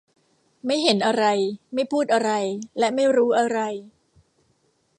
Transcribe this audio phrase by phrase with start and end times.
[0.65, 1.25] ไม่เห็นอะไร
[1.73, 2.31] ไม่พูดอะไร
[2.79, 3.59] และไม่รู้อะไร